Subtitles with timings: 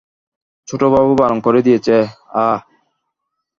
[0.67, 1.95] ছোটবাবু বারণ করে দিয়েছে,
[2.33, 2.57] অ্যাঁ?